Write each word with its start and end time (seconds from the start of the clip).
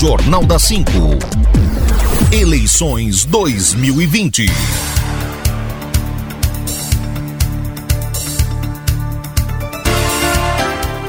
Jornal 0.00 0.44
da 0.44 0.60
5. 0.60 0.92
Eleições 2.32 3.24
2020. 3.24 4.46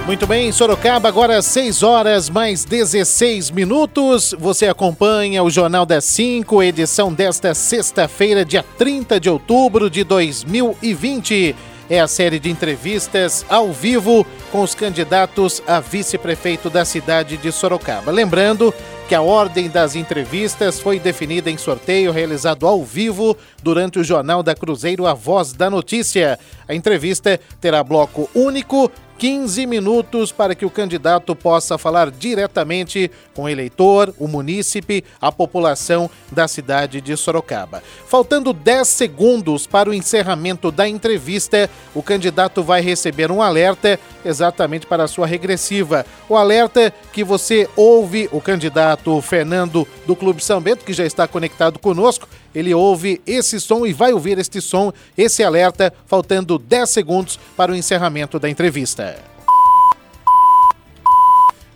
Muito 0.07 0.25
bem, 0.25 0.51
Sorocaba, 0.51 1.07
agora 1.07 1.39
6 1.39 1.83
horas 1.83 2.31
mais 2.31 2.65
16 2.65 3.51
minutos. 3.51 4.33
Você 4.39 4.67
acompanha 4.67 5.43
o 5.43 5.51
Jornal 5.51 5.85
das 5.85 6.05
5, 6.05 6.63
edição 6.63 7.13
desta 7.13 7.53
sexta-feira, 7.53 8.43
dia 8.43 8.65
30 8.75 9.19
de 9.19 9.29
outubro 9.29 9.87
de 9.87 10.03
2020. 10.03 11.55
É 11.89 11.99
a 11.99 12.07
série 12.07 12.37
de 12.37 12.51
entrevistas 12.51 13.43
ao 13.49 13.73
vivo 13.73 14.23
com 14.51 14.61
os 14.61 14.75
candidatos 14.75 15.59
a 15.65 15.79
vice-prefeito 15.79 16.69
da 16.69 16.85
cidade 16.85 17.35
de 17.35 17.51
Sorocaba. 17.51 18.11
Lembrando 18.11 18.71
que 19.07 19.15
a 19.15 19.23
ordem 19.23 19.67
das 19.67 19.95
entrevistas 19.95 20.79
foi 20.79 20.99
definida 20.99 21.49
em 21.49 21.57
sorteio 21.57 22.11
realizado 22.11 22.67
ao 22.67 22.83
vivo 22.83 23.35
durante 23.63 23.97
o 23.97 24.03
Jornal 24.03 24.43
da 24.43 24.53
Cruzeiro 24.53 25.07
A 25.07 25.15
Voz 25.15 25.51
da 25.51 25.67
Notícia. 25.67 26.37
A 26.67 26.75
entrevista 26.75 27.39
terá 27.59 27.83
bloco 27.83 28.29
único 28.35 28.91
15 29.19 29.65
minutos 29.65 30.31
para 30.31 30.55
que 30.55 30.65
o 30.65 30.69
candidato 30.69 31.35
possa 31.35 31.77
falar 31.77 32.09
diretamente 32.09 33.11
com 33.35 33.43
o 33.43 33.49
eleitor, 33.49 34.15
o 34.17 34.29
munícipe, 34.29 35.03
a 35.19 35.29
população 35.29 36.09
da 36.31 36.47
cidade 36.47 37.01
de 37.01 37.17
Sorocaba. 37.17 37.83
Faltando 38.07 38.53
10 38.53 38.87
segundos 38.87 39.67
para 39.67 39.89
o 39.89 39.93
encerramento 39.93 40.71
da 40.71 40.87
entrevista, 40.87 41.69
o 41.93 42.01
candidato 42.01 42.63
vai 42.63 42.79
receber 42.79 43.29
um 43.29 43.41
alerta 43.41 43.99
exatamente 44.23 44.87
para 44.87 45.03
a 45.03 45.07
sua 45.07 45.27
regressiva. 45.27 46.05
O 46.29 46.37
alerta 46.37 46.93
que 47.11 47.21
você 47.21 47.67
ouve 47.75 48.29
o 48.31 48.39
candidato 48.39 49.19
Fernando 49.21 49.85
do 50.07 50.15
Clube 50.15 50.41
São 50.41 50.61
Bento, 50.61 50.85
que 50.85 50.93
já 50.93 51.05
está 51.05 51.27
conectado 51.27 51.77
conosco, 51.77 52.25
ele 52.53 52.73
ouve 52.73 53.21
esse 53.25 53.59
som 53.59 53.85
e 53.85 53.93
vai 53.93 54.13
ouvir 54.13 54.37
este 54.37 54.61
som, 54.61 54.91
esse 55.17 55.43
alerta, 55.43 55.93
faltando 56.05 56.57
10 56.57 56.89
segundos 56.89 57.39
para 57.55 57.71
o 57.71 57.75
encerramento 57.75 58.39
da 58.39 58.49
entrevista. 58.49 59.17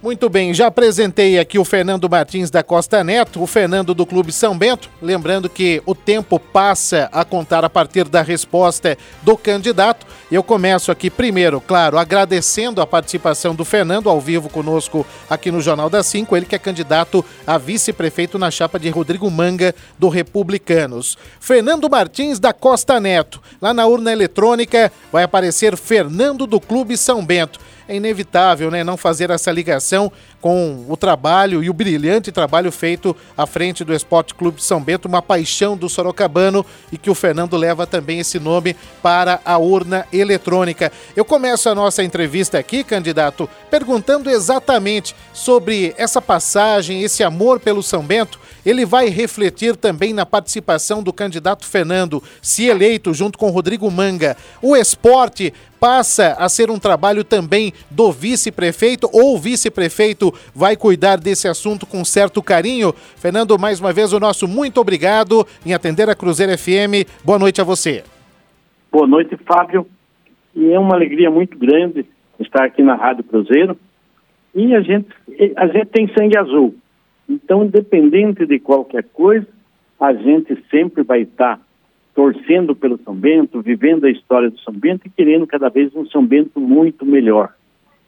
Muito 0.03 0.27
bem, 0.27 0.53
já 0.53 0.67
apresentei 0.67 1.39
aqui 1.39 1.57
o 1.57 1.63
Fernando 1.63 2.09
Martins 2.09 2.51
da 2.51 2.61
Costa 2.61 3.01
Neto, 3.05 3.41
o 3.41 3.47
Fernando 3.47 3.93
do 3.93 4.05
Clube 4.05 4.33
São 4.33 4.57
Bento. 4.57 4.89
Lembrando 5.01 5.47
que 5.47 5.81
o 5.85 5.95
tempo 5.95 6.37
passa 6.37 7.07
a 7.09 7.23
contar 7.23 7.63
a 7.63 7.69
partir 7.69 8.09
da 8.09 8.21
resposta 8.21 8.97
do 9.21 9.37
candidato. 9.37 10.05
Eu 10.29 10.43
começo 10.43 10.91
aqui 10.91 11.09
primeiro, 11.09 11.61
claro, 11.61 11.97
agradecendo 11.97 12.81
a 12.81 12.85
participação 12.85 13.55
do 13.55 13.63
Fernando 13.63 14.09
ao 14.09 14.19
vivo 14.19 14.49
conosco 14.49 15.07
aqui 15.29 15.49
no 15.49 15.61
Jornal 15.61 15.89
da 15.89 16.03
Cinco, 16.03 16.35
ele 16.35 16.45
que 16.45 16.55
é 16.55 16.59
candidato 16.59 17.23
a 17.47 17.57
vice-prefeito 17.57 18.37
na 18.37 18.51
chapa 18.51 18.77
de 18.77 18.89
Rodrigo 18.89 19.31
Manga 19.31 19.73
do 19.97 20.09
Republicanos. 20.09 21.17
Fernando 21.39 21.89
Martins 21.89 22.41
da 22.41 22.51
Costa 22.51 22.99
Neto. 22.99 23.41
Lá 23.61 23.73
na 23.73 23.85
urna 23.85 24.11
eletrônica 24.11 24.91
vai 25.13 25.23
aparecer 25.23 25.77
Fernando 25.77 26.45
do 26.45 26.59
Clube 26.59 26.97
São 26.97 27.25
Bento 27.25 27.57
é 27.87 27.95
inevitável 27.95 28.71
né, 28.71 28.83
não 28.83 28.97
fazer 28.97 29.29
essa 29.29 29.51
ligação 29.51 30.11
com 30.41 30.85
o 30.89 30.97
trabalho 30.97 31.63
e 31.63 31.69
o 31.69 31.73
brilhante 31.73 32.31
trabalho 32.31 32.71
feito 32.71 33.15
à 33.37 33.45
frente 33.45 33.83
do 33.83 33.93
Esporte 33.93 34.35
Clube 34.35 34.61
São 34.61 34.81
Bento, 34.81 35.07
uma 35.07 35.21
paixão 35.21 35.77
do 35.77 35.87
Sorocabano 35.87 36.65
e 36.91 36.97
que 36.97 37.09
o 37.09 37.15
Fernando 37.15 37.55
leva 37.55 37.87
também 37.87 38.19
esse 38.19 38.39
nome 38.39 38.75
para 39.01 39.39
a 39.45 39.57
urna 39.57 40.05
eletrônica. 40.11 40.91
Eu 41.15 41.23
começo 41.23 41.69
a 41.69 41.75
nossa 41.75 42.03
entrevista 42.03 42.57
aqui, 42.59 42.83
candidato, 42.83 43.49
perguntando 43.69 44.29
exatamente 44.29 45.15
sobre 45.31 45.93
essa 45.97 46.21
passagem, 46.21 47.03
esse 47.03 47.23
amor 47.23 47.59
pelo 47.59 47.81
São 47.81 48.03
Bento. 48.03 48.42
Ele 48.65 48.85
vai 48.85 49.09
refletir 49.09 49.75
também 49.75 50.13
na 50.13 50.25
participação 50.25 51.03
do 51.03 51.11
candidato 51.11 51.65
Fernando, 51.65 52.21
se 52.41 52.65
eleito 52.65 53.13
junto 53.13 53.37
com 53.37 53.49
Rodrigo 53.49 53.89
Manga. 53.91 54.35
O 54.61 54.75
esporte 54.75 55.53
passa 55.79 56.35
a 56.39 56.47
ser 56.47 56.71
um 56.71 56.79
trabalho 56.79 57.25
também 57.25 57.73
do 57.91 58.09
vice-prefeito 58.09 59.09
ou 59.11 59.35
o 59.35 59.37
vice-prefeito 59.37 60.33
vai 60.55 60.77
cuidar 60.77 61.17
desse 61.17 61.47
assunto 61.47 61.85
com 61.85 62.05
certo 62.05 62.41
carinho? 62.41 62.93
Fernando, 63.17 63.59
mais 63.59 63.81
uma 63.81 63.91
vez 63.91 64.13
o 64.13 64.19
nosso 64.19 64.47
muito 64.47 64.79
obrigado 64.79 65.45
em 65.65 65.73
atender 65.73 66.09
a 66.09 66.15
Cruzeiro 66.15 66.57
FM. 66.57 67.05
Boa 67.23 67.37
noite 67.37 67.59
a 67.59 67.65
você. 67.65 68.03
Boa 68.89 69.07
noite, 69.07 69.35
Fábio. 69.45 69.85
E 70.55 70.71
é 70.71 70.79
uma 70.79 70.95
alegria 70.95 71.29
muito 71.29 71.57
grande 71.57 72.05
estar 72.39 72.63
aqui 72.63 72.81
na 72.81 72.95
Rádio 72.95 73.23
Cruzeiro. 73.23 73.77
E 74.55 74.73
a 74.75 74.81
gente, 74.81 75.07
a 75.57 75.67
gente 75.67 75.87
tem 75.87 76.07
sangue 76.17 76.37
azul. 76.37 76.75
Então, 77.27 77.63
independente 77.63 78.45
de 78.45 78.59
qualquer 78.59 79.03
coisa, 79.03 79.47
a 79.99 80.13
gente 80.13 80.57
sempre 80.69 81.03
vai 81.03 81.21
estar 81.21 81.59
torcendo 82.13 82.75
pelo 82.75 82.97
São 82.99 83.15
Bento, 83.15 83.61
vivendo 83.61 84.05
a 84.05 84.11
história 84.11 84.49
do 84.49 84.59
São 84.59 84.73
Bento 84.73 85.07
e 85.07 85.09
querendo 85.09 85.47
cada 85.47 85.69
vez 85.69 85.95
um 85.95 86.05
São 86.07 86.25
Bento 86.25 86.59
muito 86.59 87.05
melhor. 87.05 87.53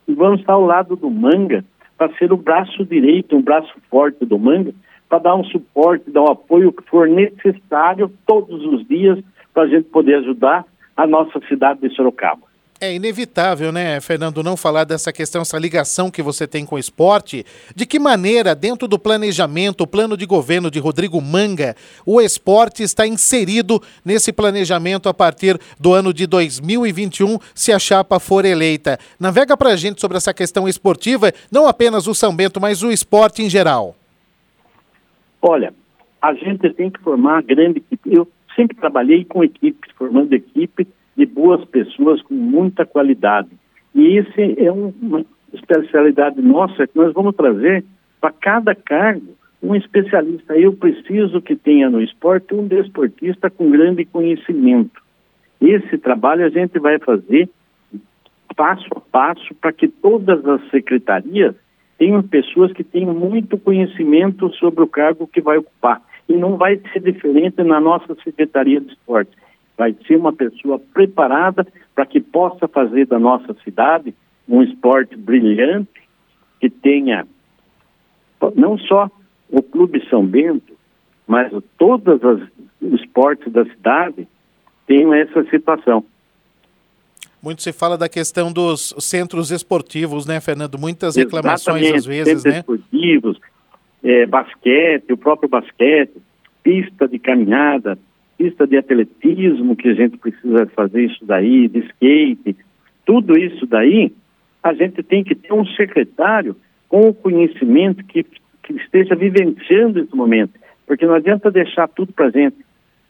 E 0.08 0.14
vamos 0.14 0.42
estar 0.42 0.54
ao 0.54 0.66
lado 0.66 0.96
do 0.96 1.10
Manga 1.10 1.66
para 1.98 2.14
ser 2.18 2.32
o 2.32 2.38
braço 2.38 2.86
direito, 2.86 3.36
um 3.36 3.42
braço 3.42 3.74
forte 3.90 4.26
do 4.26 4.38
Manga, 4.38 4.74
para 5.10 5.20
dar 5.20 5.36
um 5.36 5.44
suporte, 5.46 6.12
dar 6.12 6.22
um 6.22 6.32
apoio 6.32 6.72
que 6.72 6.84
for 6.90 7.08
necessário 7.08 8.12
todos 8.28 8.64
os 8.66 8.88
dias 8.88 9.20
para 9.54 9.64
a 9.64 9.68
gente 9.68 9.86
poder 9.86 10.16
ajudar 10.16 10.66
a 10.96 11.08
nossa 11.08 11.40
cidade 11.48 11.82
de 11.82 11.96
Sorocaba. 11.96 12.44
É 12.86 12.94
inevitável, 12.94 13.72
né, 13.72 14.00
Fernando, 14.00 14.44
não 14.44 14.56
falar 14.56 14.84
dessa 14.84 15.12
questão, 15.12 15.42
essa 15.42 15.58
ligação 15.58 16.12
que 16.12 16.22
você 16.22 16.46
tem 16.46 16.64
com 16.64 16.76
o 16.76 16.80
esporte. 16.80 17.44
De 17.76 17.84
que 17.84 17.98
maneira, 17.98 18.54
dentro 18.54 18.88
do 18.88 19.00
planejamento, 19.00 19.82
o 19.82 19.88
plano 19.88 20.16
de 20.16 20.24
governo 20.28 20.70
de 20.70 20.78
Rodrigo 20.78 21.20
Manga, 21.20 21.76
o 22.06 22.22
esporte 22.22 22.84
está 22.84 23.08
inserido 23.08 23.82
nesse 24.06 24.32
planejamento 24.32 25.10
a 25.10 25.16
partir 25.16 25.60
do 25.80 25.94
ano 25.94 26.14
de 26.14 26.28
2021, 26.28 27.40
se 27.56 27.72
a 27.72 27.80
chapa 27.80 28.20
for 28.20 28.46
eleita? 28.46 29.00
Navega 29.20 29.58
para 29.58 29.72
a 29.72 29.76
gente 29.76 30.00
sobre 30.00 30.18
essa 30.18 30.32
questão 30.32 30.68
esportiva, 30.68 31.34
não 31.52 31.68
apenas 31.68 32.06
o 32.06 32.14
São 32.14 32.36
Bento, 32.36 32.62
mas 32.62 32.84
o 32.84 32.92
esporte 32.92 33.42
em 33.42 33.50
geral. 33.50 33.96
Olha, 35.42 35.74
a 36.22 36.36
gente 36.36 36.70
tem 36.76 36.92
que 36.92 37.00
formar 37.00 37.42
grande 37.42 37.80
equipe. 37.80 38.16
Eu 38.16 38.28
sempre 38.56 38.78
trabalhei 38.78 39.26
com 39.26 39.44
equipes, 39.44 39.92
formando 39.98 40.32
equipe 40.34 40.88
de 41.16 41.26
boas 41.26 41.64
pessoas 41.66 42.22
com 42.22 42.34
muita 42.34 42.86
qualidade. 42.86 43.50
E 43.94 44.18
esse 44.18 44.60
é 44.60 44.72
um, 44.72 44.94
uma 45.02 45.26
especialidade 45.54 46.42
nossa 46.42 46.86
que 46.86 46.98
nós 46.98 47.14
vamos 47.14 47.36
trazer 47.36 47.84
para 48.20 48.32
cada 48.32 48.76
cargo 48.76 49.36
um 49.62 49.76
especialista. 49.76 50.58
Eu 50.58 50.74
preciso 50.74 51.42
que 51.42 51.56
tenha 51.56 51.90
no 51.90 52.02
esporte 52.02 52.54
um 52.54 52.68
desportista 52.68 53.50
com 53.50 53.72
grande 53.72 54.06
conhecimento. 54.06 55.02
Esse 55.62 55.98
trabalho 55.98 56.46
a 56.46 56.50
gente 56.50 56.78
vai 56.80 57.00
fazer 57.00 57.50
passo 58.56 58.88
a 58.96 59.00
passo 59.00 59.54
para 59.56 59.74
que 59.74 59.88
todas 59.88 60.46
as 60.46 60.70
secretarias 60.70 61.56
tenham 61.98 62.22
pessoas 62.24 62.72
que 62.74 62.84
tenham 62.84 63.14
muito 63.14 63.58
conhecimento 63.58 64.52
sobre 64.56 64.84
o 64.84 64.88
cargo 64.88 65.28
que 65.28 65.42
vai 65.42 65.58
ocupar. 65.58 66.02
E 66.28 66.34
não 66.34 66.58
vai 66.58 66.80
ser 66.92 67.02
diferente 67.02 67.64
na 67.64 67.80
nossa 67.80 68.16
Secretaria 68.24 68.82
de 68.82 68.92
Esporte 68.92 69.32
vai 69.78 69.96
ser 70.08 70.18
uma 70.18 70.34
pessoa 70.34 70.80
preparada 70.80 71.66
para 71.94 72.06
que 72.06 72.20
possa 72.20 72.68
fazer 72.68 73.08
da 73.08 73.20
nossa 73.20 73.54
cidade 73.64 74.14
um 74.48 74.62
esporte 74.62 75.16
brilhante, 75.16 76.04
que 76.60 76.70
tenha 76.70 77.28
não 78.56 78.78
só 78.78 79.10
o 79.50 79.62
Clube 79.62 80.08
São 80.10 80.26
Bento, 80.26 80.74
mas 81.28 81.52
todos 81.78 82.22
os 82.24 82.94
esportes 83.00 83.52
da 83.52 83.66
cidade 83.66 84.28
tenham 84.86 85.14
essa 85.14 85.44
situação. 85.50 86.04
Muito 87.42 87.62
se 87.62 87.72
fala 87.72 87.98
da 87.98 88.10
questão 88.10 88.52
dos 88.52 88.94
centros 89.00 89.52
esportivos, 89.52 90.26
né, 90.26 90.40
Fernando? 90.40 90.78
Muitas 90.80 91.16
reclamações 91.16 91.82
Exatamente, 91.82 91.98
às 91.98 92.06
vezes, 92.06 92.42
centros 92.42 92.54
né? 92.54 92.60
esportivos, 92.60 93.40
é, 94.04 94.26
basquete, 94.26 95.14
o 95.14 95.18
próprio 95.18 95.50
basquete, 95.50 96.14
pista 96.64 97.08
de 97.08 97.20
caminhada, 97.20 97.98
pista 98.38 98.68
de 98.68 98.78
atletismo 98.78 99.76
que 99.76 99.90
a 99.90 99.94
gente 99.94 100.18
precisa 100.18 100.66
fazer 100.68 101.06
isso 101.06 101.26
daí, 101.26 101.68
de 101.68 101.80
skate, 101.80 102.56
tudo 103.06 103.38
isso 103.38 103.66
daí, 103.66 104.12
a 104.64 104.74
gente 104.74 105.04
tem 105.04 105.24
que 105.24 105.36
ter 105.36 105.54
um 105.54 105.66
secretário 105.66 106.56
com 106.90 107.10
o 107.10 107.14
conhecimento 107.14 108.04
que, 108.04 108.24
que 108.24 108.74
esteja 108.74 109.16
vivenciando 109.16 110.00
esse 110.00 110.16
momento, 110.16 110.54
porque 110.88 111.06
não 111.06 111.14
adianta 111.14 111.52
deixar 111.52 111.88
tudo 111.88 112.14
para 112.14 112.30
gente. 112.30 112.58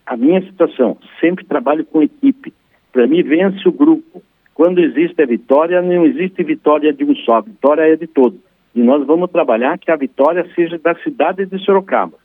A 0.05 0.15
minha 0.15 0.41
situação, 0.41 0.97
sempre 1.19 1.45
trabalho 1.45 1.85
com 1.85 2.03
equipe. 2.03 2.53
Para 2.91 3.07
mim, 3.07 3.23
vence 3.23 3.67
o 3.67 3.71
grupo. 3.71 4.21
Quando 4.53 4.79
existe 4.79 5.21
a 5.21 5.25
vitória, 5.25 5.81
não 5.81 6.05
existe 6.05 6.43
vitória 6.43 6.93
de 6.93 7.03
um 7.03 7.15
só, 7.15 7.41
vitória 7.41 7.81
é 7.81 7.95
de 7.95 8.07
todos. 8.07 8.39
E 8.73 8.81
nós 8.81 9.05
vamos 9.05 9.31
trabalhar 9.31 9.77
que 9.77 9.89
a 9.89 9.95
vitória 9.95 10.45
seja 10.53 10.77
da 10.77 10.93
cidade 10.95 11.45
de 11.45 11.57
Sorocaba. 11.59 12.17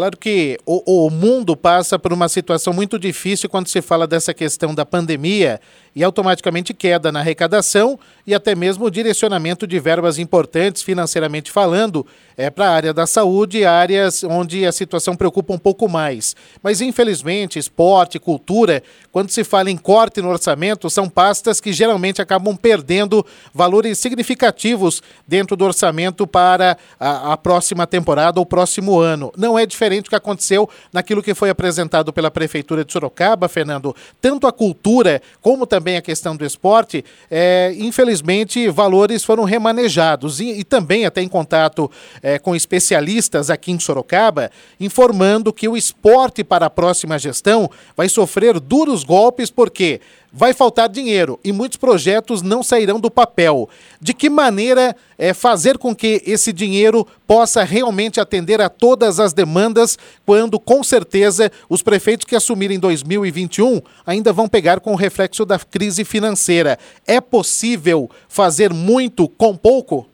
Claro 0.00 0.16
que 0.16 0.58
o, 0.64 1.04
o, 1.04 1.10
mundo 1.10 1.54
passa 1.54 1.98
por 1.98 2.10
uma 2.10 2.26
situação 2.26 2.72
muito 2.72 2.98
difícil 2.98 3.50
quando 3.50 3.68
se 3.68 3.82
fala 3.82 4.06
dessa 4.06 4.32
questão 4.32 4.74
da 4.74 4.86
pandemia 4.86 5.60
e 5.94 6.04
automaticamente 6.04 6.72
queda 6.72 7.10
na 7.10 7.20
arrecadação 7.20 7.98
e 8.26 8.34
até 8.34 8.54
mesmo 8.54 8.90
direcionamento 8.90 9.66
de 9.66 9.78
verbas 9.78 10.18
importantes 10.18 10.82
financeiramente 10.82 11.50
falando 11.50 12.06
é, 12.36 12.48
para 12.48 12.66
a 12.66 12.70
área 12.70 12.94
da 12.94 13.06
saúde, 13.06 13.64
áreas 13.64 14.24
onde 14.24 14.64
a 14.64 14.72
situação 14.72 15.16
preocupa 15.16 15.52
um 15.52 15.58
pouco 15.58 15.88
mais. 15.88 16.34
Mas 16.62 16.80
infelizmente, 16.80 17.58
esporte, 17.58 18.18
cultura, 18.18 18.82
quando 19.12 19.30
se 19.30 19.44
fala 19.44 19.70
em 19.70 19.76
corte 19.76 20.22
no 20.22 20.30
orçamento, 20.30 20.88
são 20.88 21.08
pastas 21.08 21.60
que 21.60 21.72
geralmente 21.72 22.22
acabam 22.22 22.56
perdendo 22.56 23.26
valores 23.52 23.98
significativos 23.98 25.02
dentro 25.26 25.56
do 25.56 25.64
orçamento 25.64 26.26
para 26.26 26.78
a, 26.98 27.32
a 27.32 27.36
próxima 27.36 27.86
temporada 27.86 28.38
ou 28.38 28.46
próximo 28.46 28.98
ano. 28.98 29.32
Não 29.36 29.58
é 29.58 29.66
diferente 29.66 30.04
do 30.04 30.10
que 30.10 30.16
aconteceu 30.16 30.68
naquilo 30.92 31.22
que 31.22 31.34
foi 31.34 31.50
apresentado 31.50 32.12
pela 32.12 32.30
Prefeitura 32.30 32.84
de 32.84 32.92
Sorocaba, 32.92 33.48
Fernando. 33.48 33.94
Tanto 34.20 34.46
a 34.46 34.52
cultura 34.52 35.20
como 35.42 35.66
também 35.66 35.79
a 35.96 36.02
questão 36.02 36.36
do 36.36 36.44
esporte, 36.44 37.04
é, 37.30 37.74
infelizmente, 37.78 38.68
valores 38.68 39.24
foram 39.24 39.44
remanejados. 39.44 40.40
E, 40.40 40.60
e 40.60 40.64
também, 40.64 41.06
até 41.06 41.22
em 41.22 41.28
contato 41.28 41.90
é, 42.22 42.38
com 42.38 42.54
especialistas 42.54 43.50
aqui 43.50 43.72
em 43.72 43.78
Sorocaba, 43.78 44.50
informando 44.78 45.52
que 45.52 45.68
o 45.68 45.76
esporte 45.76 46.44
para 46.44 46.66
a 46.66 46.70
próxima 46.70 47.18
gestão 47.18 47.70
vai 47.96 48.08
sofrer 48.08 48.58
duros 48.60 49.04
golpes, 49.04 49.50
porque 49.50 50.00
vai 50.32 50.54
faltar 50.54 50.88
dinheiro 50.88 51.38
e 51.44 51.52
muitos 51.52 51.76
projetos 51.76 52.42
não 52.42 52.62
sairão 52.62 53.00
do 53.00 53.10
papel. 53.10 53.68
De 54.00 54.14
que 54.14 54.30
maneira 54.30 54.94
é, 55.18 55.34
fazer 55.34 55.78
com 55.78 55.94
que 55.94 56.22
esse 56.26 56.52
dinheiro 56.52 57.06
possa 57.26 57.62
realmente 57.64 58.20
atender 58.20 58.60
a 58.60 58.68
todas 58.68 59.18
as 59.18 59.32
demandas, 59.32 59.98
quando 60.24 60.58
com 60.58 60.82
certeza 60.82 61.50
os 61.68 61.82
prefeitos 61.82 62.26
que 62.26 62.36
assumirem 62.36 62.78
2021 62.78 63.80
ainda 64.06 64.32
vão 64.32 64.48
pegar 64.48 64.80
com 64.80 64.92
o 64.92 64.96
reflexo 64.96 65.44
da 65.44 65.58
crise 65.58 66.04
financeira? 66.04 66.78
É 67.06 67.20
possível 67.20 68.08
fazer 68.28 68.72
muito 68.72 69.28
com 69.28 69.56
pouco? 69.56 70.06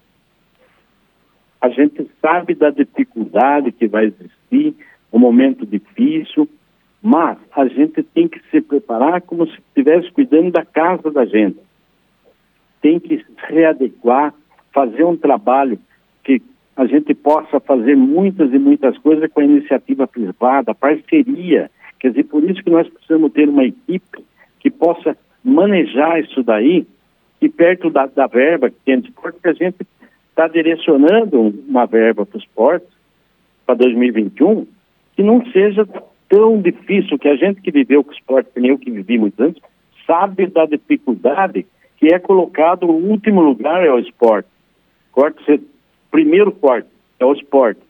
A 1.61 1.69
gente 1.69 2.07
sabe 2.21 2.55
da 2.55 2.71
dificuldade 2.71 3.73
que 3.73 3.89
vai 3.89 4.07
existir, 4.07 4.75
um 5.13 5.19
momento 5.19 5.65
difícil, 5.67 6.49
mas 7.07 7.39
a 7.53 7.69
gente 7.69 8.03
tem 8.03 8.27
que 8.27 8.41
se 8.51 8.61
preparar 8.61 9.21
como 9.21 9.47
se 9.47 9.53
estivesse 9.53 10.11
cuidando 10.11 10.51
da 10.51 10.65
casa 10.65 11.09
da 11.09 11.25
gente. 11.25 11.57
Tem 12.83 12.99
que 12.99 13.19
se 13.19 13.25
readequar, 13.47 14.35
fazer 14.73 15.05
um 15.05 15.17
trabalho 15.17 15.79
que 16.25 16.43
a 16.77 16.85
gente 16.85 17.15
possa 17.15 17.61
fazer 17.61 17.95
muitas 17.95 18.53
e 18.53 18.59
muitas 18.59 18.99
coisas 18.99 19.31
com 19.31 19.39
a 19.39 19.45
iniciativa 19.45 20.09
privada, 20.09 20.75
parceria. 20.75 21.71
Quer 22.01 22.09
dizer, 22.09 22.25
por 22.25 22.43
isso 22.43 22.61
que 22.61 22.71
nós 22.71 22.89
precisamos 22.89 23.33
ter 23.33 23.49
uma 23.49 23.65
equipe 23.65 24.25
que 24.59 24.69
possa 24.69 25.17
manejar 25.45 26.19
isso 26.19 26.43
daí 26.43 26.85
e 27.41 27.49
perto 27.49 27.89
da, 27.89 28.07
da 28.07 28.27
verba 28.27 28.69
que 28.69 28.81
tem 28.85 28.99
de 28.99 29.11
esporte, 29.11 29.39
que 29.41 29.49
a 29.49 29.53
gente 29.53 29.87
está 30.31 30.49
direcionando 30.49 31.55
uma 31.69 31.87
verba 31.87 32.27
para 32.27 32.37
o 32.37 32.41
esporte 32.41 32.89
para 33.65 33.77
2021 33.77 34.67
que 35.15 35.23
não 35.23 35.45
seja 35.53 35.87
tão 36.29 36.61
difícil 36.61 37.19
que 37.19 37.29
a 37.29 37.37
gente 37.37 37.61
que 37.61 37.71
viveu 37.71 38.03
com 38.03 38.13
esporte, 38.13 38.51
que 38.53 38.61
nem 38.61 38.71
eu 38.71 38.79
que 38.79 38.91
vivi 38.91 39.19
muitos 39.19 39.41
anos, 39.41 39.61
sabe 40.07 40.47
da 40.47 40.67
dificuldade 40.67 41.67
que 41.97 42.13
é 42.13 42.19
colocado 42.19 42.85
o 42.85 42.93
último 42.93 43.41
lugar 43.41 43.85
é 43.85 43.91
o 43.91 43.99
esporte. 43.99 44.49
Corte, 45.13 45.61
primeiro 46.11 46.53
corte 46.53 46.89
é 47.19 47.25
o 47.25 47.33
esporte. 47.33 47.81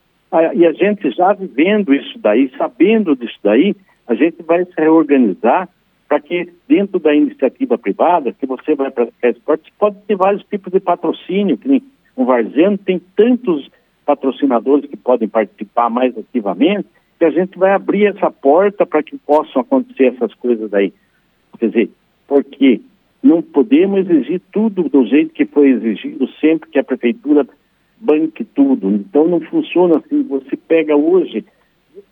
E 0.55 0.67
a 0.67 0.73
gente 0.73 1.11
já 1.11 1.33
vivendo 1.33 1.95
isso 1.95 2.19
daí, 2.19 2.51
sabendo 2.57 3.17
disso 3.17 3.39
daí, 3.43 3.75
a 4.07 4.15
gente 4.15 4.43
vai 4.43 4.65
se 4.65 4.73
reorganizar 4.77 5.69
para 6.09 6.21
que 6.21 6.53
dentro 6.69 7.01
da 7.01 7.15
iniciativa 7.15 7.77
privada, 7.77 8.33
que 8.33 8.47
você 8.47 8.75
vai 8.75 8.91
praticar 8.91 9.31
esporte, 9.31 9.73
pode 9.79 9.97
ter 10.07 10.17
vários 10.17 10.45
tipos 10.45 10.73
de 10.73 10.79
patrocínio, 10.79 11.59
que 11.59 11.69
nem 11.69 11.83
o 12.15 12.25
Varziano 12.25 12.79
tem 12.79 13.01
tantos 13.17 13.69
patrocinadores 14.05 14.89
que 14.89 14.97
podem 14.97 15.29
participar 15.29 15.91
mais 15.91 16.17
ativamente, 16.17 16.87
que 17.19 17.25
a 17.25 17.31
gente 17.31 17.59
vai 17.59 17.73
abrir 17.73 18.07
essa 18.07 18.31
porta 18.31 18.85
para 18.85 19.03
que 19.03 19.17
possam 19.19 19.63
acontecer 19.63 20.07
essas 20.15 20.35
coisas 20.35 20.73
aí. 20.75 20.93
Quer 21.59 21.69
dizer, 21.69 21.91
porque 22.29 22.81
não 23.23 23.41
podemos 23.43 24.09
exigir 24.09 24.41
tudo 24.53 24.89
do 24.89 25.07
jeito 25.07 25.33
que 25.33 25.47
foi 25.47 25.71
exigido 25.71 26.29
sempre 26.41 26.71
que 26.71 26.79
a 26.79 26.85
prefeitura 26.85 27.47
banque 27.99 28.45
tudo. 28.45 28.91
Então 28.91 29.27
não 29.27 29.41
funciona 29.41 29.99
assim. 29.99 30.23
Você 30.25 30.57
pega 30.57 30.97
hoje 30.97 31.45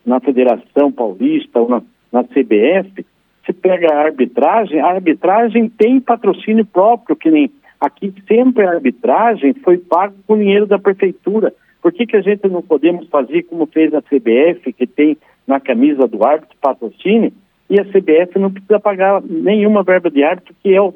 na 0.05 0.19
Federação 0.19 0.91
Paulista 0.91 1.59
ou 1.59 1.69
na, 1.69 1.81
na 2.11 2.23
CBF, 2.23 3.05
você 3.45 3.53
pega 3.53 3.93
a 3.93 4.05
arbitragem, 4.05 4.79
a 4.79 4.87
arbitragem 4.87 5.69
tem 5.69 5.99
patrocínio 5.99 6.65
próprio, 6.65 7.15
que 7.15 7.29
nem 7.29 7.51
aqui 7.79 8.11
sempre 8.27 8.65
a 8.65 8.71
arbitragem 8.71 9.53
foi 9.63 9.77
paga 9.77 10.15
com 10.25 10.37
dinheiro 10.37 10.65
da 10.65 10.79
prefeitura. 10.79 11.53
Por 11.85 11.93
que, 11.93 12.07
que 12.07 12.17
a 12.17 12.21
gente 12.21 12.47
não 12.47 12.63
podemos 12.63 13.07
fazer 13.09 13.43
como 13.43 13.67
fez 13.67 13.93
a 13.93 14.01
CBF, 14.01 14.73
que 14.73 14.87
tem 14.87 15.15
na 15.45 15.59
camisa 15.59 16.07
do 16.07 16.25
árbitro 16.25 16.57
patrocínio, 16.59 17.31
e 17.69 17.79
a 17.79 17.85
CBF 17.85 18.39
não 18.39 18.51
precisa 18.51 18.79
pagar 18.79 19.21
nenhuma 19.21 19.83
verba 19.83 20.09
de 20.09 20.23
árbitro, 20.23 20.55
que 20.63 20.73
é 20.73 20.81
o, 20.81 20.91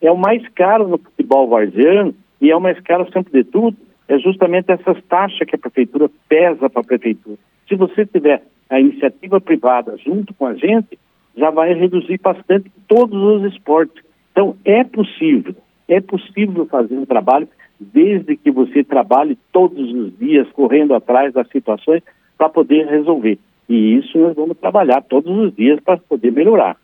é 0.00 0.08
o 0.08 0.16
mais 0.16 0.48
caro 0.50 0.86
no 0.86 0.98
futebol 0.98 1.48
varziano, 1.48 2.14
e 2.40 2.48
é 2.48 2.54
o 2.54 2.60
mais 2.60 2.78
caro 2.78 3.10
sempre 3.12 3.42
de 3.42 3.50
tudo, 3.50 3.76
é 4.06 4.20
justamente 4.20 4.70
essas 4.70 5.02
taxas 5.08 5.48
que 5.48 5.56
a 5.56 5.58
prefeitura 5.58 6.08
pesa 6.28 6.70
para 6.70 6.80
a 6.80 6.84
prefeitura. 6.84 7.36
Se 7.68 7.74
você 7.74 8.06
tiver 8.06 8.40
a 8.68 8.78
iniciativa 8.78 9.40
privada 9.40 9.96
junto 9.96 10.32
com 10.34 10.46
a 10.46 10.54
gente, 10.54 10.96
já 11.36 11.50
vai 11.50 11.74
reduzir 11.74 12.20
bastante 12.22 12.70
todos 12.86 13.20
os 13.20 13.52
esportes. 13.52 14.00
Então, 14.30 14.56
é 14.64 14.84
possível, 14.84 15.56
é 15.88 16.00
possível 16.00 16.66
fazer 16.66 16.94
um 16.94 17.04
trabalho 17.04 17.48
desde 17.80 18.36
que 18.36 18.50
você 18.50 18.84
trabalhe 18.84 19.38
todos 19.50 19.92
os 19.92 20.18
dias 20.18 20.46
correndo 20.52 20.94
atrás 20.94 21.32
das 21.32 21.48
situações 21.48 22.02
para 22.36 22.48
poder 22.48 22.86
resolver. 22.86 23.38
E 23.68 23.96
isso 23.96 24.18
nós 24.18 24.36
vamos 24.36 24.58
trabalhar 24.58 25.02
todos 25.02 25.34
os 25.36 25.54
dias 25.54 25.80
para 25.80 25.96
poder 25.96 26.30
melhorar. 26.30 26.76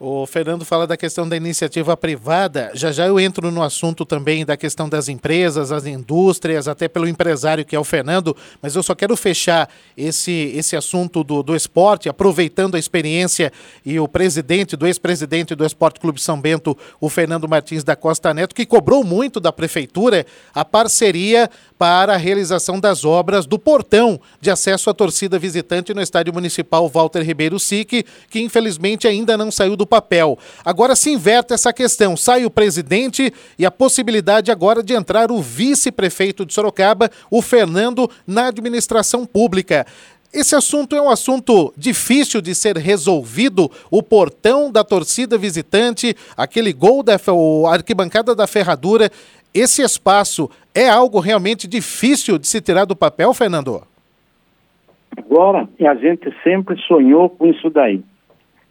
O 0.00 0.26
Fernando 0.26 0.64
fala 0.64 0.86
da 0.86 0.96
questão 0.96 1.28
da 1.28 1.36
iniciativa 1.36 1.96
privada. 1.96 2.70
Já 2.72 2.92
já 2.92 3.08
eu 3.08 3.18
entro 3.18 3.50
no 3.50 3.64
assunto 3.64 4.04
também 4.04 4.46
da 4.46 4.56
questão 4.56 4.88
das 4.88 5.08
empresas, 5.08 5.72
as 5.72 5.86
indústrias, 5.86 6.68
até 6.68 6.86
pelo 6.86 7.08
empresário 7.08 7.64
que 7.64 7.74
é 7.74 7.80
o 7.80 7.82
Fernando, 7.82 8.36
mas 8.62 8.76
eu 8.76 8.82
só 8.84 8.94
quero 8.94 9.16
fechar 9.16 9.68
esse, 9.96 10.52
esse 10.54 10.76
assunto 10.76 11.24
do, 11.24 11.42
do 11.42 11.56
esporte, 11.56 12.08
aproveitando 12.08 12.76
a 12.76 12.78
experiência 12.78 13.52
e 13.84 13.98
o 13.98 14.06
presidente, 14.06 14.76
do 14.76 14.86
ex-presidente 14.86 15.56
do 15.56 15.66
Esporte 15.66 15.98
Clube 15.98 16.20
São 16.20 16.40
Bento, 16.40 16.78
o 17.00 17.08
Fernando 17.08 17.48
Martins 17.48 17.82
da 17.82 17.96
Costa 17.96 18.32
Neto, 18.32 18.54
que 18.54 18.64
cobrou 18.64 19.02
muito 19.02 19.40
da 19.40 19.50
prefeitura 19.50 20.24
a 20.54 20.64
parceria 20.64 21.50
para 21.76 22.14
a 22.14 22.16
realização 22.16 22.78
das 22.78 23.04
obras 23.04 23.46
do 23.46 23.58
portão 23.58 24.20
de 24.40 24.48
acesso 24.48 24.90
à 24.90 24.94
torcida 24.94 25.40
visitante 25.40 25.92
no 25.92 26.00
estádio 26.00 26.32
municipal 26.32 26.88
Walter 26.88 27.22
Ribeiro 27.22 27.58
Sique, 27.58 28.04
que 28.30 28.40
infelizmente 28.40 29.08
ainda 29.08 29.36
não 29.36 29.50
saiu 29.50 29.76
do 29.76 29.87
papel. 29.88 30.38
Agora 30.64 30.94
se 30.94 31.10
inverte 31.10 31.52
essa 31.52 31.72
questão, 31.72 32.16
sai 32.16 32.44
o 32.44 32.50
presidente 32.50 33.32
e 33.58 33.66
a 33.66 33.70
possibilidade 33.70 34.52
agora 34.52 34.82
de 34.82 34.94
entrar 34.94 35.32
o 35.32 35.40
vice-prefeito 35.40 36.46
de 36.46 36.54
Sorocaba, 36.54 37.10
o 37.30 37.42
Fernando, 37.42 38.08
na 38.26 38.48
administração 38.48 39.26
pública. 39.26 39.86
Esse 40.32 40.54
assunto 40.54 40.94
é 40.94 41.00
um 41.00 41.08
assunto 41.08 41.72
difícil 41.74 42.42
de 42.42 42.54
ser 42.54 42.76
resolvido. 42.76 43.70
O 43.90 44.02
portão 44.02 44.70
da 44.70 44.84
torcida 44.84 45.38
visitante, 45.38 46.14
aquele 46.36 46.72
gol 46.72 47.02
da 47.02 47.18
arquibancada 47.72 48.34
da 48.34 48.46
ferradura, 48.46 49.10
esse 49.54 49.82
espaço 49.82 50.50
é 50.74 50.88
algo 50.88 51.18
realmente 51.18 51.66
difícil 51.66 52.38
de 52.38 52.46
se 52.46 52.60
tirar 52.60 52.84
do 52.84 52.94
papel, 52.94 53.32
Fernando? 53.32 53.82
Agora, 55.16 55.66
a 55.80 55.94
gente 55.94 56.32
sempre 56.44 56.78
sonhou 56.82 57.30
com 57.30 57.46
isso 57.46 57.70
daí. 57.70 58.02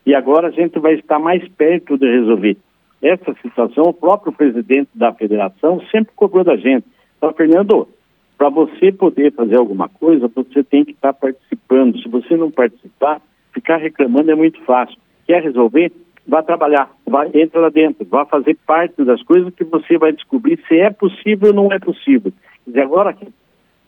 E 0.08 0.16
agora 0.16 0.48
a 0.48 0.52
gente 0.52 0.80
vai 0.80 0.94
estar 0.94 1.20
mais 1.20 1.46
perto 1.50 1.98
de 1.98 2.10
resolver 2.10 2.56
essa 3.02 3.36
situação. 3.42 3.84
O 3.84 3.94
próprio 3.94 4.32
presidente 4.32 4.88
da 4.96 5.14
federação 5.14 5.82
sempre 5.92 6.14
cobrou 6.16 6.46
da 6.46 6.56
gente. 6.56 6.88
Então, 7.18 7.34
Fernando, 7.34 7.90
para 8.38 8.48
você 8.48 8.90
poder 8.90 9.34
fazer 9.34 9.58
alguma 9.58 9.90
coisa, 9.90 10.32
você 10.34 10.64
tem 10.64 10.86
que 10.86 10.94
estar 10.94 11.12
participando. 11.12 12.02
Se 12.02 12.08
você 12.08 12.38
não 12.38 12.50
participar, 12.50 13.22
ficar 13.52 13.76
reclamando 13.76 14.32
é 14.32 14.36
muito 14.36 14.62
fácil. 14.62 14.98
Quer 15.26 15.44
resolver? 15.44 15.92
Vá 16.26 16.42
trabalhar, 16.42 16.90
vá, 17.06 17.28
entra 17.34 17.60
lá 17.60 17.70
dentro, 17.70 18.06
vá 18.06 18.26
fazer 18.26 18.58
parte 18.66 19.04
das 19.04 19.22
coisas 19.24 19.54
que 19.54 19.66
você 19.66 19.98
vai 19.98 20.14
descobrir 20.14 20.58
se 20.70 20.78
é 20.78 20.90
possível 20.90 21.50
ou 21.50 21.54
não 21.54 21.74
é 21.74 21.80
possível. 21.80 22.32
E 22.66 22.80
agora 22.80 23.14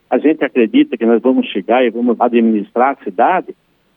a 0.10 0.18
gente 0.18 0.44
acredita 0.44 0.98
que 0.98 1.06
nós 1.06 1.22
vamos 1.22 1.48
chegar 1.48 1.86
e 1.86 1.90
vamos 1.90 2.20
administrar 2.20 2.98
a 3.00 3.04
cidade, 3.06 3.56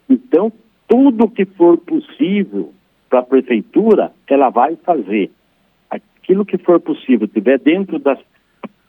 então 0.09 0.53
tudo 0.89 1.31
que 1.31 1.45
for 1.45 1.79
possível 1.79 2.73
para 3.09 3.21
a 3.21 3.23
prefeitura, 3.23 4.13
ela 4.27 4.49
vai 4.49 4.77
fazer. 4.77 5.31
Aquilo 5.91 6.47
que 6.47 6.57
for 6.59 6.81
possível, 6.81 7.29
tiver 7.29 7.59
dentro 7.59 7.99
da 7.99 8.17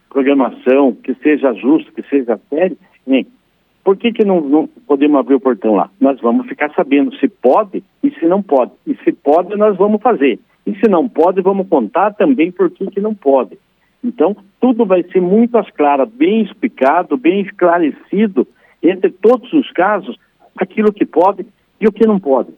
programação, 0.09 0.93
que 0.93 1.13
seja 1.15 1.53
justo, 1.53 1.91
que 1.91 2.03
seja 2.03 2.39
sério, 2.49 2.77
nem. 3.05 3.27
Por 3.83 3.97
que, 3.97 4.13
que 4.13 4.23
não, 4.23 4.39
não, 4.39 4.67
podemos 4.87 5.19
abrir 5.19 5.35
o 5.35 5.41
portão 5.41 5.75
lá? 5.75 5.89
Nós 5.99 6.21
vamos 6.21 6.47
ficar 6.47 6.73
sabendo 6.73 7.13
se 7.17 7.27
pode 7.27 7.83
e 8.01 8.11
se 8.11 8.25
não 8.25 8.41
pode. 8.41 8.71
E 8.87 8.95
se 9.03 9.11
pode, 9.11 9.57
nós 9.57 9.75
vamos 9.75 10.01
fazer. 10.01 10.39
E 10.65 10.73
se 10.75 10.87
não 10.87 11.09
pode, 11.09 11.41
vamos 11.41 11.67
contar 11.67 12.13
também 12.13 12.49
por 12.49 12.71
que, 12.71 12.87
que 12.87 13.01
não 13.01 13.13
pode. 13.13 13.57
Então, 14.01 14.37
tudo 14.61 14.85
vai 14.85 15.03
ser 15.03 15.21
muito 15.21 15.57
às 15.57 15.69
claras, 15.71 16.09
bem 16.09 16.43
explicado, 16.43 17.17
bem 17.17 17.41
esclarecido, 17.41 18.47
entre 18.81 19.09
todos 19.09 19.51
os 19.51 19.69
casos, 19.71 20.17
aquilo 20.55 20.93
que 20.93 21.05
pode 21.05 21.45
e 21.83 21.87
o 21.87 21.91
que 21.91 22.07
não 22.07 22.17
pode. 22.17 22.49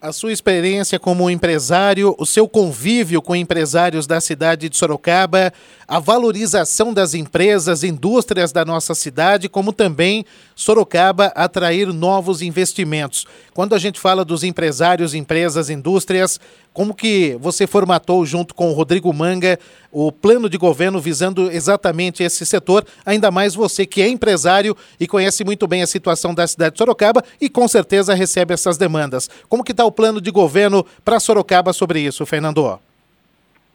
A 0.00 0.12
sua 0.12 0.32
experiência 0.32 0.98
como 0.98 1.30
empresário, 1.30 2.14
o 2.18 2.26
seu 2.26 2.48
convívio 2.48 3.22
com 3.22 3.36
empresários 3.36 4.04
da 4.04 4.20
cidade 4.20 4.68
de 4.68 4.76
Sorocaba, 4.76 5.52
a 5.86 6.00
valorização 6.00 6.92
das 6.92 7.14
empresas, 7.14 7.84
indústrias 7.84 8.50
da 8.50 8.64
nossa 8.64 8.94
cidade, 8.94 9.48
como 9.48 9.72
também 9.72 10.24
Sorocaba 10.54 11.26
atrair 11.34 11.92
novos 11.92 12.42
investimentos. 12.42 13.26
Quando 13.54 13.74
a 13.74 13.78
gente 13.78 14.00
fala 14.00 14.24
dos 14.24 14.44
empresários, 14.44 15.14
empresas, 15.14 15.70
indústrias, 15.70 16.40
como 16.72 16.94
que 16.94 17.36
você 17.40 17.66
formatou 17.66 18.24
junto 18.24 18.54
com 18.54 18.70
o 18.70 18.72
Rodrigo 18.72 19.12
Manga 19.12 19.58
o 19.90 20.10
plano 20.10 20.48
de 20.48 20.56
governo 20.56 21.00
visando 21.00 21.50
exatamente 21.50 22.22
esse 22.22 22.46
setor, 22.46 22.84
ainda 23.04 23.30
mais 23.30 23.54
você 23.54 23.84
que 23.84 24.00
é 24.00 24.08
empresário 24.08 24.74
e 24.98 25.06
conhece 25.06 25.44
muito 25.44 25.66
bem 25.66 25.82
a 25.82 25.86
situação 25.86 26.34
da 26.34 26.46
cidade 26.46 26.72
de 26.72 26.78
Sorocaba 26.78 27.22
e 27.40 27.48
com 27.48 27.68
certeza 27.68 28.14
recebe 28.14 28.54
essas 28.54 28.78
demandas. 28.78 29.28
Como 29.48 29.62
que 29.62 29.72
está 29.72 29.84
o 29.84 29.92
plano 29.92 30.20
de 30.20 30.30
governo 30.30 30.84
para 31.04 31.20
Sorocaba 31.20 31.72
sobre 31.72 32.00
isso, 32.00 32.24
Fernando? 32.24 32.78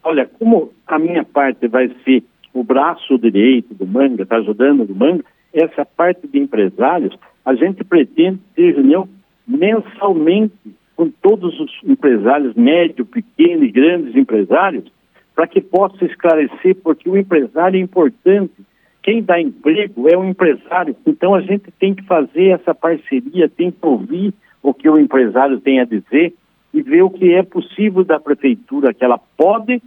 Olha, 0.04 0.30
como 0.40 0.72
a 0.88 0.98
minha 0.98 1.24
parte 1.24 1.68
vai 1.68 1.90
ser 2.04 2.24
o 2.54 2.64
braço 2.64 3.18
direito 3.20 3.74
do 3.74 3.86
Manga, 3.86 4.24
está 4.24 4.38
ajudando 4.38 4.82
o 4.82 4.96
Manga, 4.96 5.24
essa 5.54 5.86
parte 5.86 6.28
de 6.28 6.40
empresários, 6.40 7.18
a 7.46 7.56
gente 7.56 7.84
pretende 7.84 8.40
ter 8.56 8.74
reunião 8.74 9.08
mensalmente 9.48 10.54
com 10.96 11.10
todos 11.10 11.58
os 11.60 11.72
empresários, 11.84 12.56
médio, 12.56 13.06
pequeno 13.06 13.64
e 13.64 13.72
grandes 13.72 14.16
empresários, 14.16 14.86
para 15.36 15.48
que 15.48 15.62
possa 15.62 16.04
esclarecer, 16.04 16.76
porque 16.84 17.08
o 17.08 17.16
empresário 17.16 17.78
é 17.78 17.82
importante. 17.82 18.54
Quem 19.04 19.22
dá 19.22 19.40
emprego 19.40 20.10
é 20.10 20.18
o 20.18 20.26
empresário. 20.26 20.96
Então 21.06 21.36
a 21.36 21.42
gente 21.42 21.72
tem 21.80 21.94
que 21.94 22.04
fazer 22.04 22.48
essa 22.48 22.74
parceria, 22.74 23.48
tem 23.48 23.72
que 23.72 23.86
ouvir 23.86 24.34
o 24.62 24.74
que 24.74 24.90
o 24.90 25.00
empresário 25.00 25.62
tem 25.62 25.80
a 25.80 25.86
dizer 25.86 26.34
e 26.74 26.82
ver 26.82 27.04
o 27.04 27.10
que 27.10 27.32
é 27.34 27.44
possível 27.44 28.04
da 28.04 28.20
prefeitura, 28.20 28.94
que 28.94 29.06
ela 29.06 29.20
pode 29.38 29.82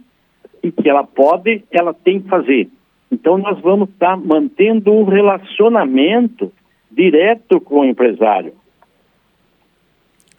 e 0.63 0.71
que 0.71 0.89
ela 0.89 1.03
pode, 1.03 1.63
ela 1.69 1.93
tem 1.93 2.21
que 2.21 2.29
fazer. 2.29 2.69
Então 3.11 3.37
nós 3.37 3.59
vamos 3.59 3.89
estar 3.89 4.15
mantendo 4.17 4.91
um 4.91 5.03
relacionamento 5.03 6.51
direto 6.89 7.59
com 7.59 7.81
o 7.81 7.85
empresário 7.85 8.53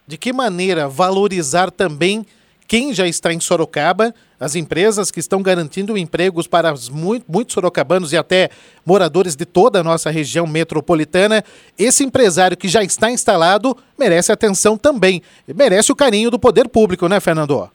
de 0.07 0.17
que 0.17 0.33
maneira 0.33 0.87
valorizar 0.87 1.71
também 1.71 2.25
quem 2.67 2.93
já 2.93 3.07
está 3.07 3.31
em 3.33 3.39
Sorocaba, 3.39 4.13
as 4.39 4.55
empresas 4.55 5.11
que 5.11 5.19
estão 5.19 5.41
garantindo 5.41 5.97
empregos 5.97 6.47
para 6.47 6.73
muito, 6.91 7.25
muitos 7.29 7.53
sorocabanos 7.53 8.13
e 8.13 8.17
até 8.17 8.49
moradores 8.85 9.35
de 9.35 9.45
toda 9.45 9.79
a 9.79 9.83
nossa 9.83 10.09
região 10.09 10.47
metropolitana. 10.47 11.43
Esse 11.77 12.03
empresário 12.03 12.57
que 12.57 12.67
já 12.67 12.81
está 12.81 13.11
instalado 13.11 13.77
merece 13.99 14.31
atenção 14.31 14.77
também, 14.77 15.21
merece 15.47 15.91
o 15.91 15.95
carinho 15.95 16.31
do 16.31 16.39
poder 16.39 16.67
público, 16.67 17.07
né, 17.07 17.19
Fernando? 17.19 17.69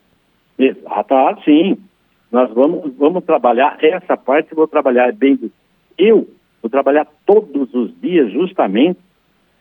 Ah, 0.87 1.37
sim. 1.45 1.79
Nós 2.31 2.51
vamos, 2.53 2.95
vamos 2.97 3.25
trabalhar 3.25 3.79
essa 3.81 4.17
parte, 4.17 4.55
vou 4.55 4.69
trabalhar 4.69 5.13
bem. 5.13 5.51
Eu 5.97 6.29
vou 6.63 6.71
trabalhar 6.71 7.07
todos 7.25 7.73
os 7.73 7.99
dias 8.01 8.31
justamente 8.33 9.01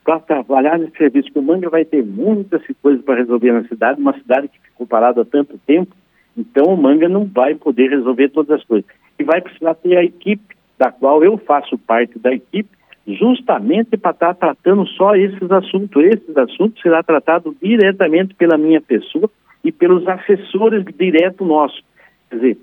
para 0.03 0.19
trabalhar 0.19 0.79
nesse 0.79 0.97
serviço, 0.97 1.31
que 1.31 1.39
o 1.39 1.43
Manga 1.43 1.69
vai 1.69 1.83
ter 1.83 2.03
muitas 2.03 2.61
coisas 2.81 3.03
para 3.03 3.15
resolver 3.15 3.51
na 3.51 3.67
cidade, 3.67 3.99
uma 3.99 4.13
cidade 4.13 4.47
que 4.47 4.59
ficou 4.61 4.87
parada 4.87 5.21
há 5.21 5.25
tanto 5.25 5.57
tempo, 5.65 5.93
então 6.37 6.73
o 6.73 6.77
Manga 6.77 7.09
não 7.09 7.25
vai 7.25 7.55
poder 7.55 7.89
resolver 7.89 8.29
todas 8.29 8.51
as 8.51 8.63
coisas. 8.63 8.89
E 9.19 9.23
vai 9.23 9.41
precisar 9.41 9.75
ter 9.75 9.97
a 9.97 10.03
equipe, 10.03 10.55
da 10.77 10.91
qual 10.91 11.23
eu 11.23 11.37
faço 11.37 11.77
parte 11.77 12.17
da 12.19 12.31
equipe, 12.31 12.69
justamente 13.05 13.97
para 13.97 14.11
estar 14.11 14.33
tá 14.33 14.53
tratando 14.53 14.85
só 14.87 15.15
esses 15.15 15.51
assuntos. 15.51 16.03
Esses 16.03 16.37
assuntos 16.37 16.81
será 16.81 17.01
tratado 17.01 17.55
diretamente 17.61 18.33
pela 18.35 18.57
minha 18.57 18.79
pessoa 18.79 19.29
e 19.63 19.71
pelos 19.71 20.07
assessores 20.07 20.85
direto 20.97 21.43
nossos. 21.43 21.83
Quer 22.29 22.35
dizer, 22.35 22.57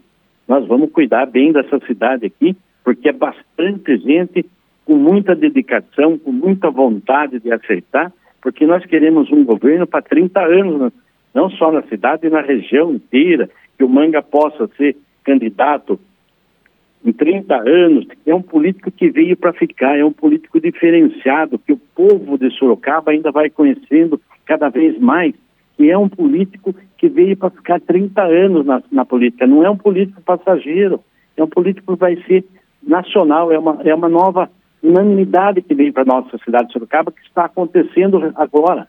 nós 0.46 0.66
vamos 0.66 0.90
cuidar 0.90 1.26
bem 1.26 1.52
dessa 1.52 1.78
cidade 1.86 2.26
aqui, 2.26 2.56
porque 2.82 3.08
é 3.08 3.12
bastante 3.12 3.96
gente 3.98 4.44
com 4.84 4.96
muita 4.96 5.34
dedicação, 5.34 6.18
com 6.18 6.30
muita 6.30 6.70
vontade 6.70 7.40
de 7.40 7.50
acertar, 7.50 8.12
porque 8.42 8.66
nós 8.66 8.84
queremos 8.84 9.30
um 9.32 9.44
governo 9.44 9.86
para 9.86 10.02
30 10.02 10.40
anos, 10.40 10.92
não 11.34 11.48
só 11.50 11.72
na 11.72 11.82
cidade, 11.84 12.28
na 12.28 12.42
região 12.42 12.92
inteira, 12.92 13.48
que 13.76 13.84
o 13.84 13.88
Manga 13.88 14.22
possa 14.22 14.68
ser 14.76 14.96
candidato 15.24 15.98
em 17.04 17.12
30 17.12 17.54
anos. 17.56 18.06
É 18.26 18.34
um 18.34 18.42
político 18.42 18.90
que 18.90 19.10
veio 19.10 19.36
para 19.36 19.52
ficar, 19.52 19.98
é 19.98 20.04
um 20.04 20.12
político 20.12 20.60
diferenciado, 20.60 21.58
que 21.58 21.72
o 21.72 21.80
povo 21.94 22.38
de 22.38 22.50
Sorocaba 22.50 23.10
ainda 23.10 23.30
vai 23.30 23.48
conhecendo 23.48 24.20
cada 24.44 24.68
vez 24.68 24.98
mais, 24.98 25.34
que 25.76 25.90
é 25.90 25.98
um 25.98 26.08
político 26.08 26.74
que 26.96 27.08
veio 27.08 27.36
para 27.36 27.50
ficar 27.50 27.80
30 27.80 28.22
anos 28.22 28.64
na, 28.64 28.82
na 28.90 29.04
política, 29.04 29.46
não 29.46 29.64
é 29.64 29.70
um 29.70 29.76
político 29.76 30.20
passageiro, 30.22 31.00
é 31.36 31.42
um 31.42 31.48
político 31.48 31.94
que 31.94 32.00
vai 32.00 32.16
ser 32.26 32.44
nacional, 32.82 33.50
é 33.50 33.58
uma, 33.58 33.80
é 33.82 33.94
uma 33.94 34.08
nova 34.08 34.50
unanimidade 34.82 35.62
que 35.62 35.74
vem 35.74 35.90
para 35.90 36.02
a 36.02 36.06
nossa 36.06 36.38
cidade 36.44 36.66
de 36.66 36.72
Sorocaba, 36.74 37.10
que 37.10 37.22
está 37.26 37.46
acontecendo 37.46 38.32
agora. 38.36 38.86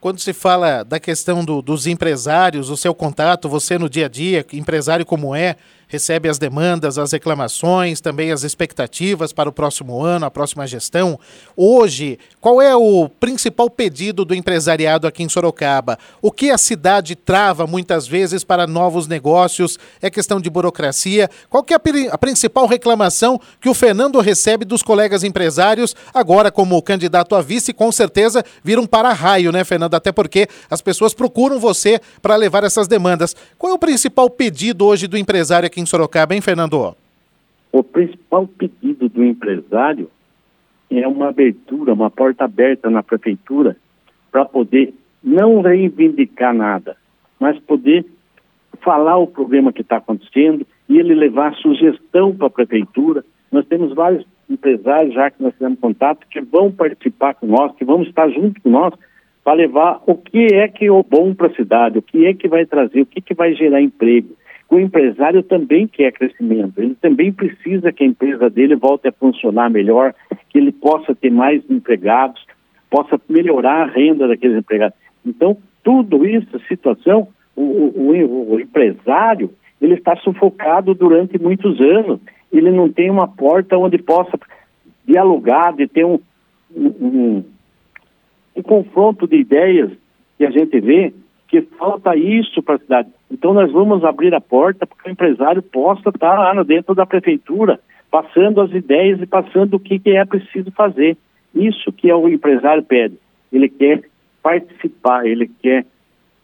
Quando 0.00 0.20
se 0.20 0.32
fala 0.32 0.84
da 0.84 1.00
questão 1.00 1.44
do, 1.44 1.60
dos 1.60 1.88
empresários, 1.88 2.70
o 2.70 2.76
seu 2.76 2.94
contato, 2.94 3.48
você 3.48 3.76
no 3.76 3.90
dia 3.90 4.06
a 4.06 4.08
dia, 4.08 4.46
empresário 4.52 5.04
como 5.04 5.34
é, 5.34 5.56
recebe 5.88 6.28
as 6.28 6.38
demandas, 6.38 6.98
as 6.98 7.12
reclamações, 7.12 8.00
também 8.00 8.30
as 8.30 8.44
expectativas 8.44 9.32
para 9.32 9.48
o 9.48 9.52
próximo 9.52 10.02
ano, 10.02 10.26
a 10.26 10.30
próxima 10.30 10.66
gestão. 10.66 11.18
Hoje, 11.56 12.18
qual 12.40 12.62
é 12.62 12.76
o 12.76 13.08
principal 13.08 13.68
pedido 13.70 14.24
do 14.24 14.34
empresariado 14.34 15.06
aqui 15.06 15.22
em 15.22 15.28
Sorocaba? 15.28 15.98
O 16.22 16.30
que 16.30 16.50
a 16.50 16.58
cidade 16.58 17.16
trava 17.16 17.66
muitas 17.66 18.06
vezes 18.06 18.44
para 18.44 18.66
novos 18.66 19.08
negócios? 19.08 19.78
É 20.00 20.10
questão 20.10 20.40
de 20.40 20.50
burocracia? 20.50 21.28
Qual 21.48 21.64
que 21.64 21.72
é 21.72 21.76
a, 21.76 21.80
a 22.12 22.18
principal 22.18 22.66
reclamação 22.66 23.40
que 23.60 23.68
o 23.68 23.74
Fernando 23.74 24.20
recebe 24.20 24.64
dos 24.64 24.82
colegas 24.82 25.24
empresários, 25.24 25.96
agora 26.12 26.50
como 26.50 26.80
candidato 26.82 27.34
a 27.34 27.40
vice, 27.40 27.72
com 27.72 27.90
certeza 27.90 28.44
vira 28.62 28.80
um 28.80 28.86
para-raio, 28.86 29.50
né, 29.50 29.64
Fernando? 29.64 29.94
Até 29.94 30.12
porque 30.12 30.46
as 30.70 30.82
pessoas 30.82 31.14
procuram 31.14 31.58
você 31.58 32.00
para 32.20 32.36
levar 32.36 32.62
essas 32.62 32.86
demandas. 32.86 33.34
Qual 33.56 33.72
é 33.72 33.74
o 33.74 33.78
principal 33.78 34.28
pedido 34.28 34.84
hoje 34.84 35.06
do 35.06 35.16
empresário 35.16 35.66
aqui 35.66 35.77
aqui 35.78 35.80
em 35.80 35.86
Sorocaba, 35.86 36.34
hein, 36.34 36.40
Fernando? 36.40 36.96
O 37.70 37.82
principal 37.82 38.46
pedido 38.46 39.08
do 39.08 39.24
empresário 39.24 40.10
é 40.90 41.06
uma 41.06 41.28
abertura, 41.28 41.92
uma 41.92 42.10
porta 42.10 42.44
aberta 42.44 42.90
na 42.90 43.02
prefeitura 43.02 43.76
para 44.32 44.44
poder 44.44 44.92
não 45.22 45.60
reivindicar 45.60 46.54
nada, 46.54 46.96
mas 47.38 47.58
poder 47.60 48.04
falar 48.82 49.18
o 49.18 49.26
problema 49.26 49.72
que 49.72 49.82
está 49.82 49.96
acontecendo 49.98 50.66
e 50.88 50.98
ele 50.98 51.14
levar 51.14 51.54
sugestão 51.56 52.34
para 52.34 52.46
a 52.46 52.50
prefeitura. 52.50 53.24
Nós 53.52 53.66
temos 53.66 53.94
vários 53.94 54.26
empresários 54.48 55.14
já 55.14 55.30
que 55.30 55.42
nós 55.42 55.54
temos 55.58 55.78
contato 55.78 56.26
que 56.30 56.40
vão 56.40 56.70
participar 56.70 57.34
com 57.34 57.46
nós, 57.46 57.74
que 57.76 57.84
vão 57.84 58.02
estar 58.02 58.28
junto 58.30 58.60
com 58.62 58.70
nós 58.70 58.94
para 59.44 59.54
levar 59.54 60.02
o 60.06 60.14
que 60.14 60.54
é 60.54 60.68
que 60.68 60.86
é 60.86 61.02
bom 61.02 61.34
para 61.34 61.48
a 61.48 61.54
cidade, 61.54 61.98
o 61.98 62.02
que 62.02 62.26
é 62.26 62.34
que 62.34 62.48
vai 62.48 62.64
trazer, 62.64 63.02
o 63.02 63.06
que, 63.06 63.20
que 63.20 63.34
vai 63.34 63.54
gerar 63.54 63.80
emprego. 63.80 64.37
O 64.70 64.78
empresário 64.78 65.42
também 65.42 65.86
quer 65.86 66.12
crescimento, 66.12 66.78
ele 66.78 66.94
também 66.94 67.32
precisa 67.32 67.90
que 67.90 68.04
a 68.04 68.06
empresa 68.06 68.50
dele 68.50 68.76
volte 68.76 69.08
a 69.08 69.12
funcionar 69.12 69.70
melhor, 69.70 70.14
que 70.50 70.58
ele 70.58 70.72
possa 70.72 71.14
ter 71.14 71.30
mais 71.30 71.62
empregados, 71.70 72.44
possa 72.90 73.18
melhorar 73.28 73.82
a 73.82 73.86
renda 73.86 74.28
daqueles 74.28 74.58
empregados. 74.58 74.96
Então, 75.24 75.56
tudo 75.82 76.26
isso, 76.26 76.60
situação, 76.68 77.28
o, 77.56 77.62
o, 77.62 78.54
o 78.54 78.60
empresário, 78.60 79.50
ele 79.80 79.94
está 79.94 80.14
sufocado 80.16 80.94
durante 80.94 81.38
muitos 81.40 81.80
anos, 81.80 82.20
ele 82.52 82.70
não 82.70 82.90
tem 82.90 83.10
uma 83.10 83.26
porta 83.26 83.78
onde 83.78 83.96
possa 83.98 84.38
dialogar, 85.06 85.72
de 85.72 85.86
ter 85.86 86.04
um, 86.04 86.18
um, 86.76 87.42
um 88.54 88.62
confronto 88.62 89.26
de 89.26 89.36
ideias 89.36 89.90
que 90.36 90.44
a 90.44 90.50
gente 90.50 90.78
vê 90.78 91.12
que 91.48 91.62
falta 91.62 92.14
isso 92.14 92.62
para 92.62 92.74
a 92.74 92.78
cidade. 92.78 93.08
Então 93.30 93.52
nós 93.52 93.70
vamos 93.70 94.04
abrir 94.04 94.34
a 94.34 94.40
porta 94.40 94.86
para 94.86 94.96
que 95.02 95.08
o 95.08 95.12
empresário 95.12 95.62
possa 95.62 96.08
estar 96.08 96.38
lá 96.38 96.62
dentro 96.62 96.94
da 96.94 97.04
prefeitura, 97.04 97.78
passando 98.10 98.60
as 98.60 98.70
ideias 98.72 99.20
e 99.20 99.26
passando 99.26 99.74
o 99.74 99.80
que, 99.80 99.98
que 99.98 100.10
é 100.10 100.24
preciso 100.24 100.70
fazer. 100.72 101.16
Isso 101.54 101.92
que 101.92 102.10
é 102.10 102.14
o 102.14 102.28
empresário 102.28 102.82
pede. 102.82 103.18
Ele 103.52 103.68
quer 103.68 104.02
participar, 104.42 105.26
ele 105.26 105.50
quer 105.60 105.84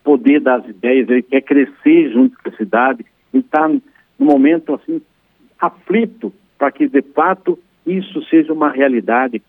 poder 0.03 0.41
das 0.41 0.67
ideias, 0.69 1.09
ele 1.09 1.23
quer 1.23 1.41
crescer 1.41 2.13
junto 2.13 2.37
com 2.43 2.51
a 2.51 2.57
cidade. 2.57 3.05
Ele 3.33 3.43
está 3.43 3.67
no 3.67 3.81
momento 4.19 4.75
assim 4.75 5.01
aflito 5.59 6.33
para 6.59 6.71
que 6.71 6.87
de 6.87 7.03
fato 7.03 7.59
isso 7.87 8.23
seja 8.25 8.53
uma 8.53 8.71
realidade, 8.71 9.43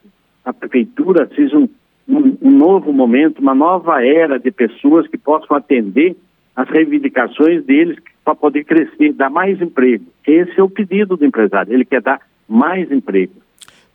a 0.44 0.54
prefeitura 0.54 1.30
seja 1.36 1.58
um, 1.58 1.68
um, 2.08 2.38
um 2.42 2.51
novo 2.51 2.92
momento, 2.92 3.39
uma 3.39 3.56
nova 3.56 4.06
era 4.06 4.38
de 4.38 4.51
pessoas 4.51 5.08
que 5.08 5.18
possam 5.18 5.56
atender 5.56 6.15
as 6.56 6.70
reivindicações 6.70 7.64
deles 7.66 7.98
para 8.24 8.36
poder 8.36 8.64
crescer, 8.64 9.14
dar 9.14 9.30
mais 9.30 9.62
emprego. 9.62 10.06
Esse 10.26 10.60
é 10.60 10.64
o 10.64 10.70
pedido 10.70 11.18
do 11.18 11.26
empresário, 11.26 11.74
ele 11.74 11.86
quer 11.86 12.02
dar 12.02 12.20
mais 12.48 12.92
emprego. 12.92 13.34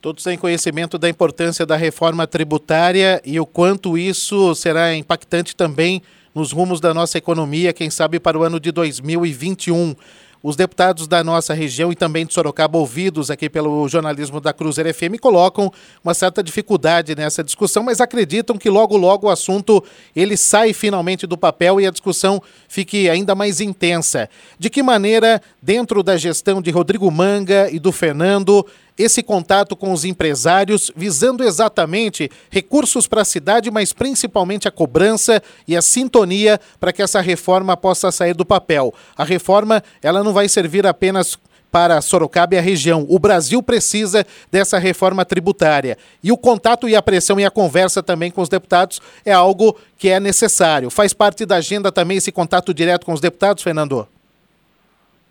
Todos 0.01 0.25
têm 0.25 0.39
conhecimento 0.39 0.97
da 0.97 1.09
importância 1.09 1.67
da 1.67 1.77
reforma 1.77 2.27
tributária 2.27 3.21
e 3.25 3.39
o 3.39 3.45
quanto 3.45 3.99
isso 3.99 4.55
será 4.55 4.95
impactante 4.95 5.55
também 5.55 6.01
nos 6.35 6.53
rumos 6.53 6.81
da 6.81 6.95
nossa 6.95 7.19
economia, 7.19 7.73
quem 7.73 7.91
sabe 7.91 8.19
para 8.19 8.39
o 8.39 8.43
ano 8.43 8.59
de 8.59 8.73
2021. 8.73 9.95
Os 10.43 10.57
deputados 10.57 11.07
da 11.07 11.23
nossa 11.23 11.53
região 11.53 11.93
e 11.93 11.95
também 11.95 12.25
de 12.25 12.33
Sorocaba, 12.33 12.79
ouvidos 12.79 13.31
aqui 13.31 13.51
pelo 13.51 13.87
jornalismo 13.89 14.41
da 14.41 14.55
Cruzeiro 14.55 14.93
FM, 14.95 15.21
colocam 15.21 15.71
uma 16.03 16.15
certa 16.15 16.43
dificuldade 16.43 17.15
nessa 17.15 17.45
discussão, 17.45 17.83
mas 17.83 18.01
acreditam 18.01 18.57
que 18.57 18.71
logo, 18.71 18.97
logo 18.97 19.27
o 19.27 19.31
assunto 19.31 19.85
ele 20.17 20.39
sai 20.39 20.73
finalmente 20.73 21.27
do 21.27 21.37
papel 21.37 21.79
e 21.79 21.87
a 21.87 21.91
discussão 21.91 22.43
fique 22.67 23.11
ainda 23.11 23.35
mais 23.35 23.61
intensa. 23.61 24.31
De 24.59 24.71
que 24.71 24.83
maneira, 24.83 25.43
dentro 25.61 26.03
da 26.03 26.17
gestão 26.17 26.63
de 26.63 26.71
Rodrigo 26.71 27.11
Manga 27.11 27.69
e 27.71 27.79
do 27.79 27.93
Fernando, 27.93 28.67
esse 28.99 29.23
contato 29.23 29.75
com 29.77 29.93
os 29.93 30.05
empresários, 30.05 30.91
visando 30.95 31.43
exatamente 31.43 32.31
recursos 32.51 33.07
para 33.07 33.23
a 33.23 33.25
cidade, 33.25 33.71
mas 33.71 33.93
principalmente 33.93 34.69
a 34.69 34.71
cobrança 34.71 35.43
e 35.67 35.77
a 35.77 35.83
sintonia 35.83 36.61
para 36.79 36.93
que 36.93 37.03
essa 37.03 37.21
reforma 37.21 37.77
possa 37.77 38.11
sair 38.11 38.35
do 38.35 38.45
papel. 38.45 38.93
A 39.17 39.25
reforma, 39.25 39.83
ela 40.03 40.23
não 40.23 40.33
vai 40.33 40.49
servir 40.49 40.87
apenas 40.87 41.39
para 41.71 42.01
Sorocaba 42.01 42.55
e 42.55 42.59
a 42.59 42.63
região. 42.63 43.07
O 43.09 43.19
Brasil 43.19 43.63
precisa 43.63 44.27
dessa 44.51 44.79
reforma 44.79 45.25
tributária. 45.25 45.97
E 46.23 46.33
o 46.33 46.37
contato 46.37 46.89
e 46.89 46.97
a 46.97 47.03
pressão 47.03 47.39
e 47.39 47.45
a 47.45 47.51
conversa 47.51 48.03
também 48.03 48.31
com 48.31 48.41
os 48.41 48.49
deputados 48.49 49.01
é 49.25 49.33
algo 49.33 49.77
que 49.97 50.09
é 50.09 50.19
necessário. 50.19 50.91
Faz 50.91 51.13
parte 51.13 51.47
da 51.47 51.57
agenda 51.57 51.93
também 51.93 52.17
esse 52.17 52.33
contato 52.33 52.75
direto 52.75 53.07
com 53.07 53.13
os 53.13 53.21
deputados, 53.21 53.63
Fernando? 53.63 54.07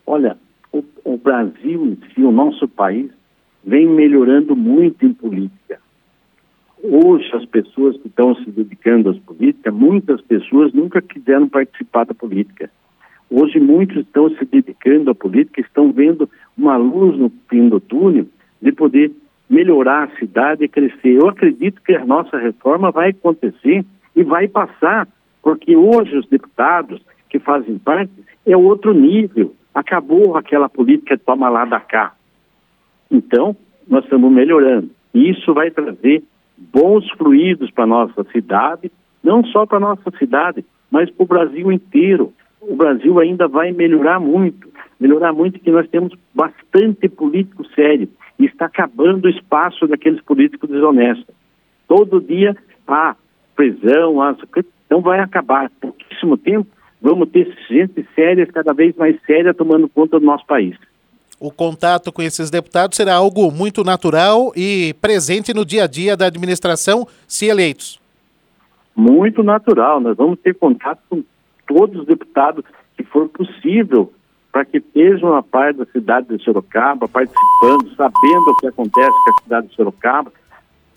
Olha, 0.07 0.37
o, 0.71 0.83
o 1.03 1.17
Brasil 1.17 1.85
em 1.85 1.97
si, 2.13 2.23
o 2.23 2.31
nosso 2.31 2.67
país, 2.67 3.11
vem 3.63 3.87
melhorando 3.87 4.55
muito 4.55 5.05
em 5.05 5.13
política. 5.13 5.79
Hoje, 6.81 7.29
as 7.33 7.45
pessoas 7.45 7.97
que 7.97 8.07
estão 8.07 8.33
se 8.35 8.49
dedicando 8.51 9.09
às 9.09 9.17
políticas, 9.19 9.73
muitas 9.73 10.21
pessoas 10.21 10.73
nunca 10.73 11.01
quiseram 11.01 11.47
participar 11.49 12.05
da 12.05 12.13
política. 12.13 12.69
Hoje, 13.29 13.59
muitos 13.59 13.97
estão 13.97 14.29
se 14.29 14.45
dedicando 14.45 15.11
à 15.11 15.15
política, 15.15 15.61
estão 15.61 15.91
vendo 15.91 16.29
uma 16.57 16.77
luz 16.77 17.17
no 17.17 17.31
fim 17.49 17.67
do 17.67 17.79
túnel 17.79 18.25
de 18.61 18.71
poder 18.71 19.11
melhorar 19.49 20.05
a 20.05 20.17
cidade 20.17 20.63
e 20.63 20.69
crescer. 20.69 21.19
Eu 21.19 21.27
acredito 21.27 21.81
que 21.81 21.95
a 21.95 22.05
nossa 22.05 22.37
reforma 22.37 22.91
vai 22.91 23.09
acontecer 23.09 23.85
e 24.15 24.23
vai 24.23 24.47
passar, 24.47 25.07
porque 25.41 25.75
hoje 25.75 26.17
os 26.17 26.27
deputados 26.27 27.01
que 27.29 27.39
fazem 27.39 27.77
parte 27.77 28.11
é 28.45 28.55
outro 28.55 28.93
nível. 28.93 29.53
Acabou 29.73 30.37
aquela 30.37 30.69
política 30.69 31.17
de 31.17 31.23
toma 31.23 31.49
lá 31.49 31.65
da 31.65 31.79
cá. 31.79 32.13
Então, 33.11 33.55
nós 33.87 34.03
estamos 34.03 34.31
melhorando. 34.31 34.89
E 35.13 35.29
isso 35.31 35.53
vai 35.53 35.71
trazer 35.71 36.23
bons 36.57 37.09
fluidos 37.11 37.71
para 37.71 37.85
a 37.85 37.87
nossa 37.87 38.23
cidade, 38.31 38.91
não 39.23 39.43
só 39.45 39.65
para 39.65 39.77
a 39.77 39.81
nossa 39.81 40.11
cidade, 40.17 40.63
mas 40.91 41.09
para 41.09 41.23
o 41.23 41.27
Brasil 41.27 41.71
inteiro. 41.71 42.33
O 42.61 42.75
Brasil 42.75 43.19
ainda 43.19 43.47
vai 43.47 43.71
melhorar 43.71 44.19
muito, 44.19 44.67
melhorar 44.99 45.33
muito 45.33 45.59
que 45.59 45.71
nós 45.71 45.87
temos 45.89 46.13
bastante 46.35 47.07
político 47.07 47.65
sério 47.73 48.09
e 48.37 48.45
está 48.45 48.65
acabando 48.65 49.25
o 49.25 49.29
espaço 49.29 49.87
daqueles 49.87 50.21
políticos 50.21 50.69
desonestos. 50.69 51.33
Todo 51.87 52.21
dia 52.21 52.55
há 52.87 53.15
prisão, 53.55 54.21
há... 54.21 54.35
então 54.85 55.01
vai 55.01 55.19
acabar. 55.19 55.71
Pouquíssimo 55.81 56.37
tempo, 56.37 56.67
vamos 57.01 57.29
ter 57.29 57.51
gente 57.69 58.05
séria, 58.13 58.45
cada 58.45 58.73
vez 58.73 58.95
mais 58.95 59.19
séria, 59.25 59.53
tomando 59.53 59.89
conta 59.89 60.19
do 60.19 60.25
nosso 60.25 60.45
país 60.45 60.77
o 61.39 61.51
contato 61.51 62.12
com 62.12 62.22
esses 62.22 62.50
deputados 62.50 62.97
será 62.97 63.15
algo 63.15 63.52
muito 63.52 63.84
natural 63.84 64.52
e 64.56 64.93
presente 65.02 65.54
no 65.54 65.65
dia 65.65 65.86
a 65.86 65.88
dia 65.88 66.17
da 66.17 66.25
administração, 66.25 67.08
se 67.28 67.45
eleitos. 67.45 67.99
Muito 68.95 69.41
natural. 69.41 70.02
Nós 70.02 70.17
vamos 70.17 70.39
ter 70.39 70.54
contato 70.56 70.99
com 71.10 71.23
todos 71.65 72.02
os 72.02 72.06
deputados 72.06 72.65
que 72.97 73.04
for 73.04 73.30
possível 73.30 74.12
para 74.52 74.65
que 74.65 74.78
estejam 74.78 75.36
a 75.36 75.43
par 75.43 75.73
da 75.73 75.86
cidade 75.86 76.36
de 76.36 76.43
Sorocaba, 76.43 77.08
participando, 77.08 77.95
sabendo 77.95 78.49
o 78.49 78.56
que 78.58 78.67
acontece 78.67 79.12
com 79.12 79.30
a 79.30 79.43
cidade 79.43 79.67
de 79.67 79.75
Sorocaba. 79.75 80.34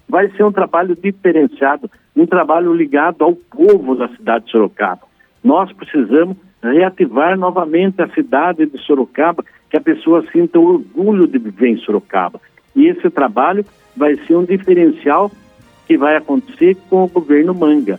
Vai 0.08 0.30
ser 0.30 0.42
um 0.42 0.52
trabalho 0.52 0.96
diferenciado, 0.96 1.90
um 2.16 2.26
trabalho 2.26 2.74
ligado 2.74 3.22
ao 3.22 3.34
povo 3.34 3.94
da 3.94 4.08
cidade 4.08 4.46
de 4.46 4.50
Sorocaba. 4.50 5.02
Nós 5.44 5.72
precisamos 5.72 6.36
reativar 6.62 7.36
novamente 7.38 8.00
a 8.00 8.08
cidade 8.08 8.66
de 8.66 8.78
Sorocaba 8.78 9.44
que 9.68 9.76
a 9.76 9.80
pessoa 9.80 10.24
sinta 10.30 10.58
orgulho 10.58 11.26
de 11.26 11.38
viver 11.38 11.68
em 11.68 11.76
Sorocaba. 11.78 12.40
E 12.74 12.86
esse 12.86 13.10
trabalho 13.10 13.64
vai 13.96 14.16
ser 14.26 14.36
um 14.36 14.44
diferencial 14.44 15.30
que 15.86 15.96
vai 15.96 16.16
acontecer 16.16 16.76
com 16.88 17.04
o 17.04 17.08
governo 17.08 17.54
Manga. 17.54 17.98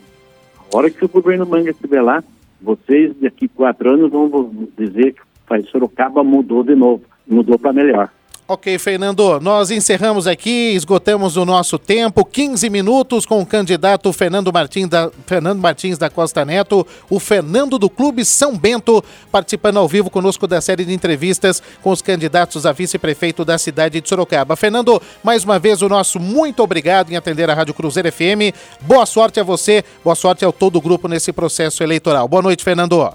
A 0.71 0.77
hora 0.77 0.89
que 0.89 1.03
o 1.03 1.09
governo 1.09 1.45
Manga 1.45 1.71
estiver 1.71 2.01
lá, 2.01 2.23
vocês 2.61 3.13
daqui 3.19 3.47
quatro 3.47 3.91
anos 3.91 4.11
vão 4.11 4.67
dizer 4.77 5.13
que 5.13 5.63
Sorocaba 5.69 6.23
mudou 6.23 6.63
de 6.63 6.75
novo, 6.75 7.03
mudou 7.27 7.59
para 7.59 7.73
melhor. 7.73 8.09
Ok, 8.45 8.77
Fernando, 8.77 9.39
nós 9.39 9.71
encerramos 9.71 10.27
aqui, 10.27 10.73
esgotamos 10.75 11.37
o 11.37 11.45
nosso 11.45 11.79
tempo, 11.79 12.25
15 12.25 12.69
minutos 12.69 13.25
com 13.25 13.41
o 13.41 13.45
candidato 13.45 14.11
Fernando 14.11 14.51
Martins 14.51 14.89
da, 14.89 15.09
Fernando 15.25 15.61
Martins 15.61 15.97
da 15.97 16.09
Costa 16.09 16.43
Neto, 16.43 16.85
o 17.09 17.21
Fernando 17.21 17.79
do 17.79 17.89
Clube 17.89 18.25
São 18.25 18.57
Bento, 18.57 19.01
participando 19.31 19.77
ao 19.77 19.87
vivo 19.87 20.09
conosco 20.09 20.45
da 20.45 20.59
série 20.59 20.83
de 20.83 20.93
entrevistas 20.93 21.63
com 21.81 21.89
os 21.89 22.01
candidatos 22.01 22.65
a 22.65 22.73
vice-prefeito 22.73 23.45
da 23.45 23.57
cidade 23.57 24.01
de 24.01 24.09
Sorocaba. 24.09 24.57
Fernando, 24.57 25.01
mais 25.23 25.45
uma 25.45 25.57
vez 25.57 25.81
o 25.81 25.87
nosso 25.87 26.19
muito 26.19 26.61
obrigado 26.61 27.13
em 27.13 27.15
atender 27.15 27.49
a 27.49 27.53
Rádio 27.53 27.73
Cruzeiro 27.73 28.11
FM. 28.11 28.53
Boa 28.81 29.05
sorte 29.05 29.39
a 29.39 29.43
você, 29.43 29.85
boa 30.03 30.15
sorte 30.15 30.43
ao 30.43 30.51
todo 30.51 30.75
o 30.75 30.81
grupo 30.81 31.07
nesse 31.07 31.31
processo 31.31 31.81
eleitoral. 31.81 32.27
Boa 32.27 32.43
noite, 32.43 32.61
Fernando. 32.61 33.09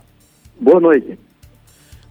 Boa 0.59 0.81
noite. 0.81 1.28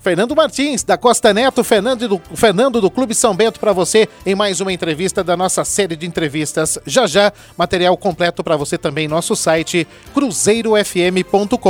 Fernando 0.07 0.33
Martins, 0.37 0.85
da 0.85 0.97
Costa 0.97 1.33
Neto, 1.33 1.65
Fernando 1.65 2.07
do, 2.07 2.21
Fernando 2.33 2.79
do 2.79 2.89
Clube 2.89 3.13
São 3.13 3.35
Bento, 3.35 3.59
para 3.59 3.73
você 3.73 4.07
em 4.25 4.33
mais 4.33 4.61
uma 4.61 4.71
entrevista 4.71 5.21
da 5.21 5.35
nossa 5.35 5.65
série 5.65 5.97
de 5.97 6.07
entrevistas. 6.07 6.79
Já 6.85 7.05
já, 7.05 7.33
material 7.57 7.97
completo 7.97 8.41
para 8.41 8.55
você 8.55 8.77
também 8.77 9.03
em 9.03 9.09
nosso 9.09 9.35
site 9.35 9.85
cruzeirofm.com.br. 10.13 11.67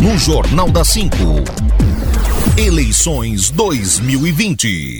No 0.00 0.16
Jornal 0.16 0.70
da 0.70 0.84
5. 0.84 1.16
Eleições 2.56 3.50
2020. 3.50 4.94